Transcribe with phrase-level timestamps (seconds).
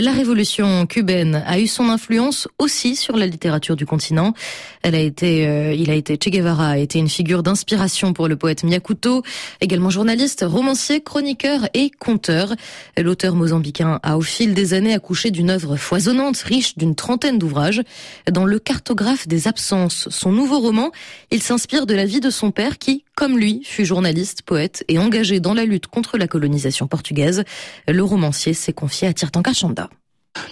[0.00, 4.32] La révolution cubaine a eu son influence aussi sur la littérature du continent.
[4.82, 8.28] Elle a été, euh, il a été Che Guevara a été une figure d'inspiration pour
[8.28, 9.24] le poète Miyakuto,
[9.60, 12.54] également journaliste, romancier, chroniqueur et conteur.
[12.96, 17.82] L'auteur mozambicain a au fil des années accouché d'une œuvre foisonnante, riche d'une trentaine d'ouvrages.
[18.30, 20.92] Dans Le cartographe des absences, son nouveau roman,
[21.32, 24.96] il s'inspire de la vie de son père qui, comme lui, fut journaliste, poète et
[24.96, 27.42] engagé dans la lutte contre la colonisation portugaise.
[27.88, 29.90] Le romancier s'est confié à Tirtan Kachanda.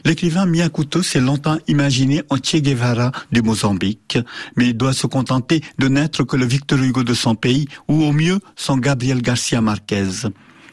[0.05, 4.19] L'écrivain Miyakuto s'est longtemps imaginé en Che Guevara du Mozambique,
[4.57, 8.03] mais il doit se contenter de n'être que le Victor Hugo de son pays, ou
[8.03, 10.27] au mieux son Gabriel Garcia Marquez.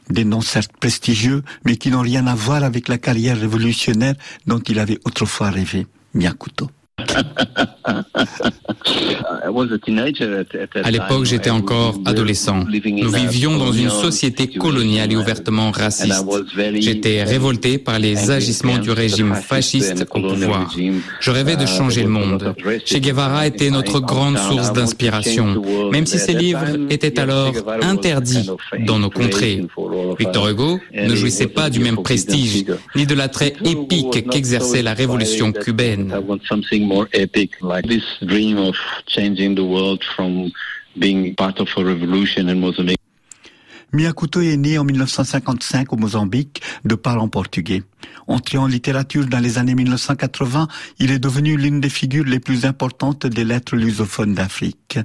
[0.10, 4.16] Des noms certes prestigieux, mais qui n'ont rien à voir avec la carrière révolutionnaire
[4.48, 5.86] dont il avait autrefois rêvé.
[6.16, 6.72] Miyakuto.
[10.84, 12.66] À l'époque, j'étais encore adolescent.
[12.66, 16.26] Nous vivions dans une société coloniale et ouvertement raciste.
[16.76, 20.74] J'étais révolté par les agissements du régime fasciste au pouvoir.
[21.20, 22.56] Je rêvais de changer le monde.
[22.86, 28.50] Che Guevara était notre grande source d'inspiration, même si ses livres étaient alors interdits
[28.86, 29.62] dans nos contrées.
[30.20, 35.52] Victor Hugo ne jouissait pas du même prestige, ni de l'attrait épique qu'exerçait la révolution
[35.52, 36.14] cubaine
[36.94, 37.08] more
[37.62, 38.76] like this dream of
[39.08, 40.52] changing the world from
[40.98, 43.00] being part of a revolution in Mozambique.
[43.92, 47.84] Miyakuto est né en 1955 au Mozambique de parents portugais.
[48.26, 52.66] Entré en littérature dans les années 1980, il est devenu l'une des figures les plus
[52.66, 54.98] importantes des lettres lusophones d'Afrique.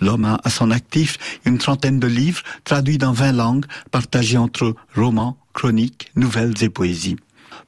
[0.00, 4.76] L'homme a à son actif une trentaine de livres traduits dans 20 langues, partagés entre
[4.94, 7.16] romans, chroniques, nouvelles et poésies.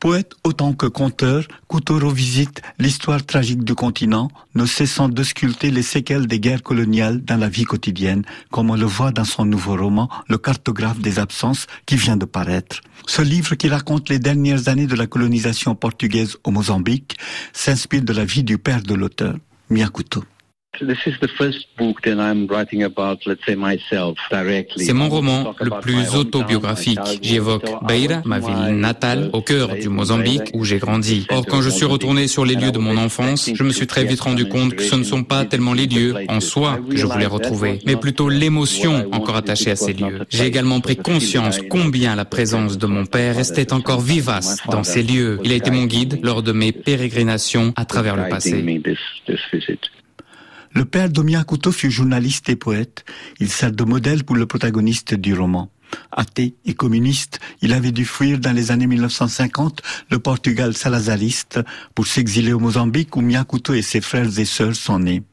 [0.00, 5.82] Poète autant que conteur, Couto revisite l'histoire tragique du continent, ne cessant de sculpter les
[5.82, 9.76] séquelles des guerres coloniales dans la vie quotidienne, comme on le voit dans son nouveau
[9.76, 12.80] roman, Le cartographe des absences, qui vient de paraître.
[13.06, 17.16] Ce livre qui raconte les dernières années de la colonisation portugaise au Mozambique
[17.52, 19.34] s'inspire de la vie du père de l'auteur,
[19.70, 20.24] Miyakuto.
[24.76, 26.98] C'est mon roman le plus autobiographique.
[27.20, 31.26] J'y évoque Beira, ma ville natale, au cœur du Mozambique où j'ai grandi.
[31.30, 34.04] Or, quand je suis retourné sur les lieux de mon enfance, je me suis très
[34.04, 37.06] vite rendu compte que ce ne sont pas tellement les lieux en soi que je
[37.06, 40.20] voulais retrouver, mais plutôt l'émotion encore attachée à ces lieux.
[40.28, 45.02] J'ai également pris conscience combien la présence de mon père restait encore vivace dans ces
[45.02, 45.40] lieux.
[45.42, 48.64] Il a été mon guide lors de mes pérégrinations à travers le passé.
[50.78, 53.04] Le père d'Omiakuto fut journaliste et poète.
[53.40, 55.72] Il sert de modèle pour le protagoniste du roman.
[56.12, 61.58] Athée et communiste, il avait dû fuir dans les années 1950 le Portugal salazariste
[61.96, 65.24] pour s'exiler au Mozambique où Miyakuto et ses frères et sœurs sont nés.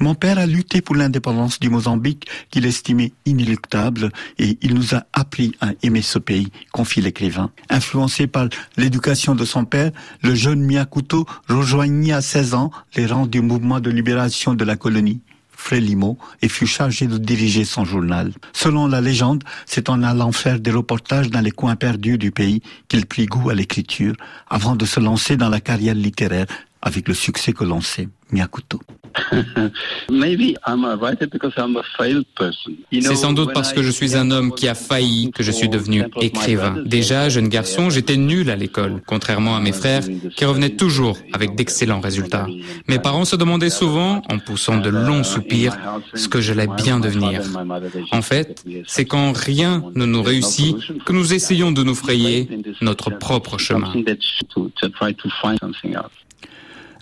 [0.00, 5.04] Mon père a lutté pour l'indépendance du Mozambique qu'il estimait inéluctable et il nous a
[5.12, 7.50] appris à aimer ce pays, confie l'écrivain.
[7.70, 9.92] Influencé par l'éducation de son père,
[10.22, 14.76] le jeune Miyakuto rejoignit à 16 ans les rangs du mouvement de libération de la
[14.76, 15.20] colonie.
[15.54, 18.32] Frélimo et fut chargé de diriger son journal.
[18.52, 22.62] Selon la légende, c'est en allant faire des reportages dans les coins perdus du pays
[22.88, 24.14] qu'il prit goût à l'écriture
[24.50, 26.46] avant de se lancer dans la carrière littéraire
[26.82, 28.80] avec le succès que l'on sait, Miyakuto.
[33.00, 35.68] C'est sans doute parce que je suis un homme qui a failli que je suis
[35.68, 36.82] devenu écrivain.
[36.84, 40.02] Déjà, jeune garçon, j'étais nul à l'école, contrairement à mes frères
[40.36, 42.46] qui revenaient toujours avec d'excellents résultats.
[42.88, 45.76] Mes parents se demandaient souvent, en poussant de longs soupirs,
[46.14, 47.42] ce que j'allais bien devenir.
[48.12, 52.48] En fait, c'est quand rien ne nous réussit que nous essayons de nous frayer
[52.80, 53.92] notre propre chemin.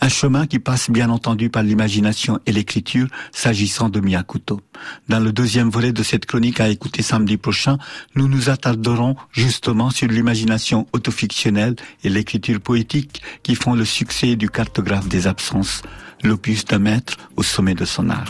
[0.02, 4.60] Un chemin qui passe bien entendu par l'imagination et l'écriture s'agissant de Miyakuto.
[5.08, 7.76] Dans le deuxième volet de cette chronique à écouter samedi prochain,
[8.14, 14.48] nous nous attarderons justement sur l'imagination autofictionnelle et l'écriture poétique qui font le succès du
[14.48, 15.82] cartographe des absences,
[16.24, 18.24] l'opus d'un maître au sommet de son art.